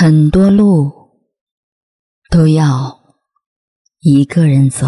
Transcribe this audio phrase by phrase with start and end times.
[0.00, 0.92] 很多路
[2.30, 2.96] 都要
[4.00, 4.86] 一个人走。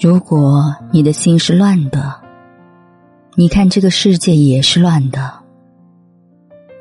[0.00, 2.18] 如果你的心是乱的，
[3.34, 5.30] 你看这个世界也是乱的。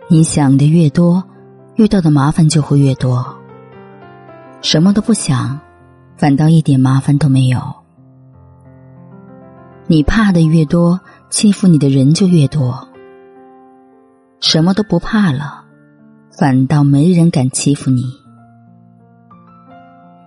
[0.09, 1.21] 你想的越多。
[1.81, 3.25] 遇到的麻烦就会越多。
[4.61, 5.59] 什么都不想，
[6.15, 7.59] 反倒一点麻烦都没有。
[9.87, 10.99] 你怕的越多，
[11.31, 12.87] 欺负你的人就越多。
[14.41, 15.63] 什么都不怕了，
[16.37, 18.03] 反倒没人敢欺负你。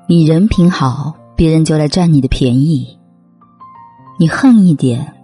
[0.08, 2.98] 你人品好，别人就来占你的便宜；
[4.18, 5.14] 你横一点，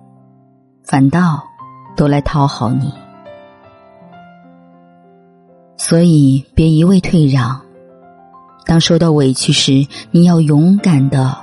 [0.84, 1.42] 反倒
[1.96, 2.92] 都来讨好你。
[5.90, 7.60] 所以，别一味退让。
[8.64, 11.36] 当受到委屈时，你要勇敢的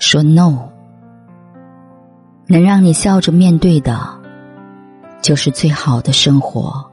[0.00, 0.68] 说 “no”。
[2.48, 4.18] 能让你笑着面对的，
[5.22, 6.84] 就是最好的生活。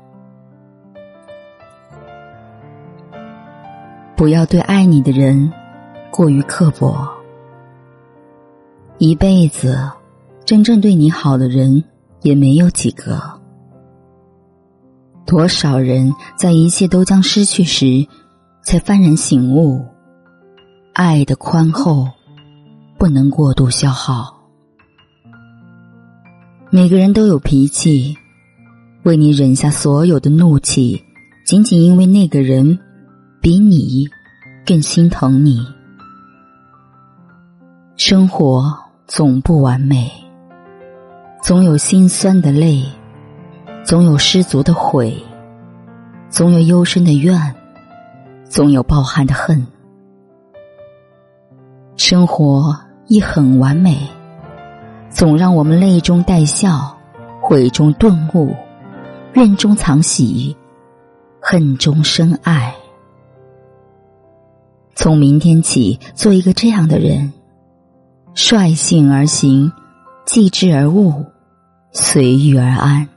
[4.16, 5.52] 不要对爱你的人
[6.12, 6.96] 过于刻薄。
[9.00, 9.90] 一辈子，
[10.46, 11.84] 真正对你好的人
[12.22, 13.35] 也没有几个。
[15.26, 18.08] 多少人在一切都将失去时，
[18.62, 19.84] 才幡然醒悟：
[20.94, 22.08] 爱的宽厚
[22.98, 24.34] 不能过度消耗。
[26.70, 28.16] 每个人都有脾气，
[29.04, 31.04] 为你忍下所有的怒气，
[31.46, 32.78] 仅仅因为那个人
[33.42, 34.08] 比你
[34.66, 35.66] 更心疼你。
[37.98, 40.12] 生活总不完美，
[41.42, 42.84] 总有心酸的泪。
[43.86, 45.16] 总有失足的悔，
[46.28, 47.56] 总有幽深的怨，
[48.44, 49.64] 总有抱憾的恨。
[51.96, 52.76] 生活
[53.06, 54.10] 亦很完美，
[55.12, 56.98] 总让我们泪中带笑，
[57.44, 58.56] 悔中顿悟，
[59.34, 60.58] 怨中藏喜，
[61.40, 62.74] 恨中生爱。
[64.96, 67.32] 从明天起，做一个这样的人：
[68.34, 69.72] 率性而行，
[70.26, 71.24] 继之而悟，
[71.92, 73.08] 随遇而安。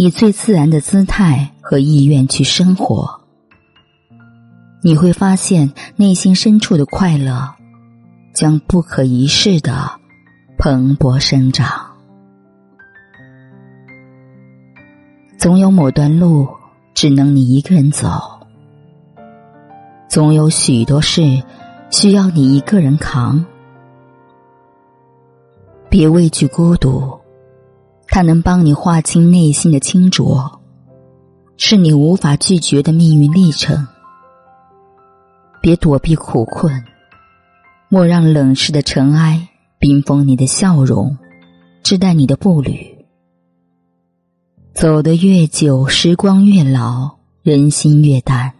[0.00, 3.20] 以最自然的姿态和意愿去生活，
[4.80, 7.52] 你会发现内心深处的快乐
[8.32, 9.90] 将不可一世的
[10.56, 11.84] 蓬勃生长。
[15.36, 16.46] 总有某段路
[16.94, 18.08] 只能你一个人走，
[20.08, 21.42] 总有许多事
[21.90, 23.44] 需要你一个人扛。
[25.88, 27.17] 别畏惧孤独。
[28.08, 30.60] 它能帮你划清内心的清浊，
[31.56, 33.86] 是你无法拒绝的命运历程。
[35.60, 36.84] 别躲避苦困，
[37.88, 39.48] 莫让冷世的尘埃
[39.78, 41.16] 冰封你的笑容，
[41.82, 42.96] 遮淡你的步履。
[44.72, 48.52] 走得越久，时光越老，人心越淡。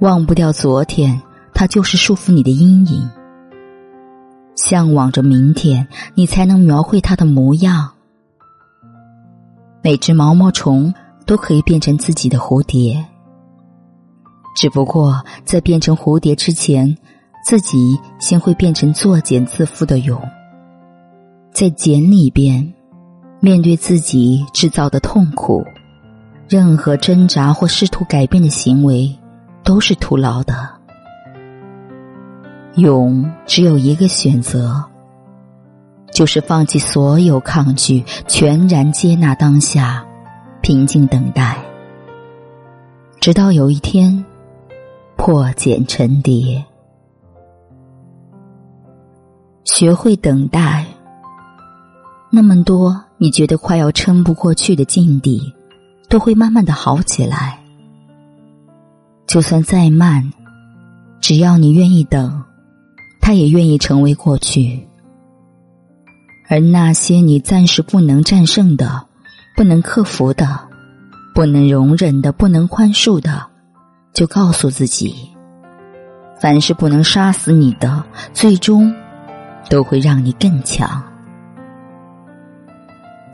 [0.00, 1.22] 忘不掉昨天，
[1.54, 3.08] 它就是束缚你的阴影。
[4.54, 7.92] 向往着明天，你才能描绘它的模样。
[9.82, 10.92] 每只毛毛虫
[11.24, 13.04] 都可以变成自己的蝴蝶，
[14.56, 16.96] 只不过在变成蝴蝶之前，
[17.44, 20.20] 自己先会变成作茧自缚的蛹。
[21.52, 22.74] 在茧里边，
[23.40, 25.64] 面对自己制造的痛苦，
[26.48, 29.16] 任何挣扎或试图改变的行为
[29.62, 30.68] 都是徒劳的。
[32.74, 34.84] 蛹只有一个选择。
[36.18, 40.04] 就是放弃所有抗拒，全然接纳当下，
[40.60, 41.56] 平静等待，
[43.20, 44.24] 直到有一天
[45.16, 46.64] 破茧成蝶。
[49.62, 50.84] 学会等待，
[52.32, 55.54] 那么多你觉得快要撑不过去的境地，
[56.08, 57.60] 都会慢慢的好起来。
[59.28, 60.32] 就算再慢，
[61.20, 62.42] 只要你愿意等，
[63.20, 64.87] 它也愿意成为过去。
[66.48, 69.04] 而那些你暂时不能战胜的、
[69.54, 70.58] 不能克服的、
[71.34, 73.46] 不能容忍的、不能宽恕的，
[74.14, 75.14] 就告诉自己：
[76.40, 78.02] 凡是不能杀死你的，
[78.32, 78.94] 最终
[79.68, 81.02] 都会让你更强。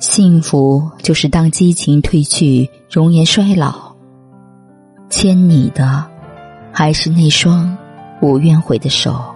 [0.01, 3.95] 幸福就是当激情褪去、容颜衰老，
[5.09, 6.05] 牵你的
[6.73, 7.77] 还是那双
[8.21, 9.34] 无怨悔的手。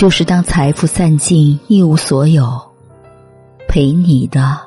[0.00, 2.58] 就是当财富散尽一无所有，
[3.68, 4.58] 陪你的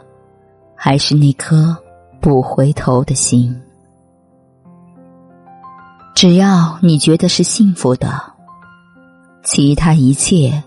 [0.75, 1.75] 还是那颗
[2.21, 3.59] 不回头的心。
[6.13, 8.21] 只要你觉得是幸福的，
[9.41, 10.61] 其他一切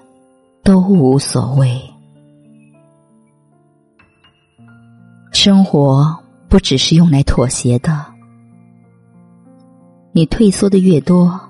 [0.64, 1.80] 都无所谓。
[5.30, 6.18] 生活
[6.48, 8.04] 不只是用来妥协的，
[10.10, 11.40] 你退缩的越多，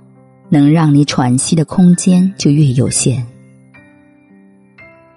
[0.49, 3.27] 能让你喘息的空间就越有限。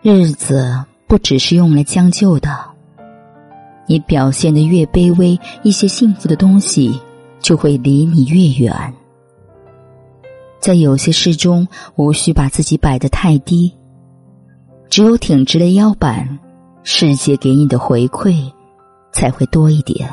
[0.02, 2.50] 日子不只是用来将就的，
[3.88, 7.00] 你表现的越卑微，一些幸福的东西
[7.40, 8.94] 就会离你越远。
[10.60, 13.74] 在有些事中，无需把自己摆得太低，
[14.90, 16.40] 只有挺直了腰板，
[16.84, 18.52] 世界给你的回馈。
[19.12, 20.08] 才会多一点。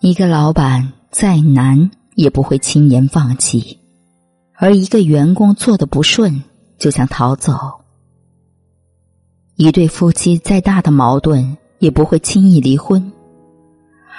[0.00, 3.78] 一个老板再难也不会轻言放弃，
[4.54, 6.42] 而一个员工做的不顺
[6.78, 7.54] 就想逃走。
[9.54, 13.12] 一对夫妻再大的矛盾也不会轻易离婚，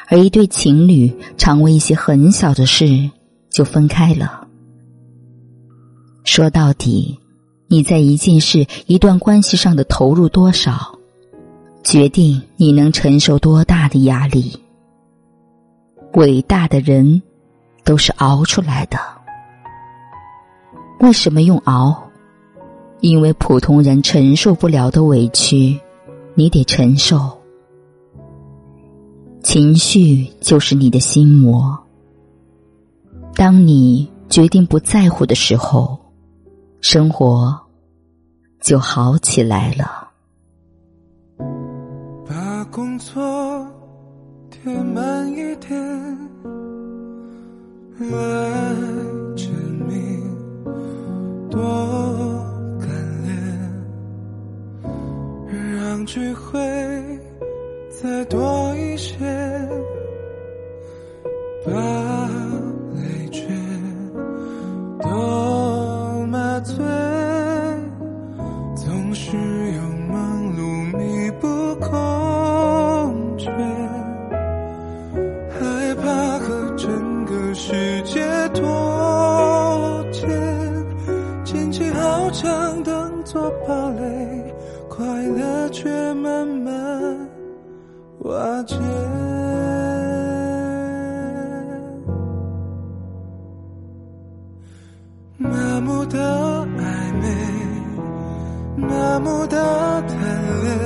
[0.08, 3.10] 而一对情侣常为一些很小的事
[3.50, 4.48] 就分开了。
[6.24, 7.20] 说到底，
[7.68, 10.94] 你在一件事、一段关系上的投入多少？
[11.84, 14.60] 决定你能承受多大的压力。
[16.14, 17.22] 伟大的人
[17.88, 19.00] 都是熬出来的。
[21.00, 22.04] 为什么用熬？
[23.00, 25.80] 因为普通人承受不了的委屈，
[26.36, 27.18] 你得承受。
[29.42, 31.78] 情绪就是你的心魔。
[33.34, 35.98] 当你决定不在乎的时候，
[36.82, 37.58] 生活
[38.60, 40.10] 就好起来了。
[42.28, 43.66] 把工作
[44.50, 45.70] 填满一点，
[48.00, 48.08] 来
[49.36, 49.52] 证
[49.88, 50.22] 明
[51.50, 51.60] 多
[52.80, 52.88] 干
[53.24, 53.34] 练，
[55.76, 56.60] 让聚会
[57.90, 58.67] 再多
[83.68, 84.54] 堡垒，
[84.90, 87.30] 快乐却慢慢
[88.20, 88.76] 瓦解。
[95.38, 96.18] 麻木的
[96.78, 97.28] 暧昧，
[98.78, 99.58] 麻木的
[100.08, 100.18] 贪
[100.64, 100.80] 恋，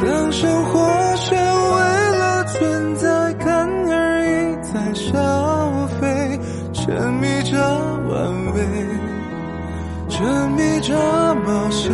[0.00, 1.16] 当生活
[10.18, 10.96] 沉迷着
[11.46, 11.92] 冒险，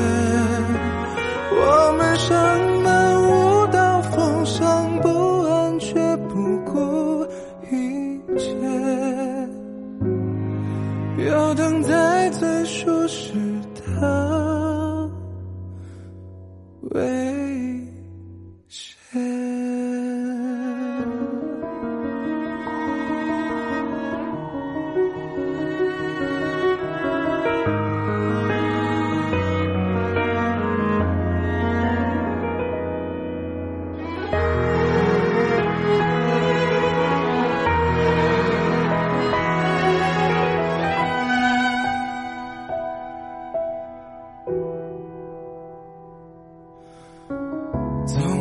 [1.53, 2.35] 我们上
[2.83, 5.95] 满舞蹈，风霜不安，却
[6.29, 7.23] 不顾
[7.71, 8.49] 一切，
[11.29, 13.35] 要等在最舒适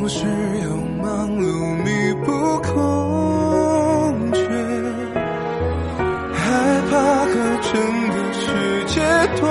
[0.04, 0.26] 总是
[0.66, 0.68] 用
[1.02, 4.38] 忙碌弥补空缺，
[6.34, 6.42] 害
[6.92, 6.92] 怕
[7.24, 7.32] 和
[7.62, 7.72] 整
[8.10, 8.44] 个世
[8.88, 9.00] 界
[9.38, 9.48] 脱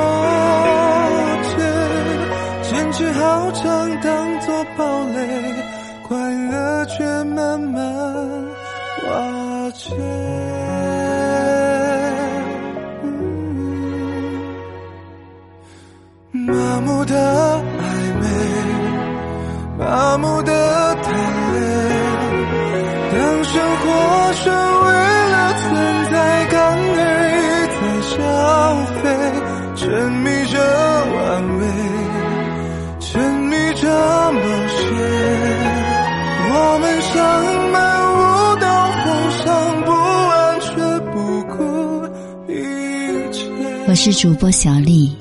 [1.49, 1.57] 节，
[2.71, 3.63] 坚持好长
[4.03, 5.17] 当作堡垒，
[6.07, 6.19] 快
[6.51, 7.83] 乐却慢慢
[9.09, 9.97] 瓦解。
[16.31, 17.62] 麻木的。
[44.03, 45.15] 是主播小丽，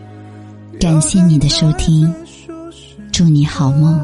[0.80, 2.12] 感谢你的收听，
[3.12, 4.04] 祝你好梦。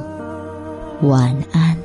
[1.02, 1.76] 晚安。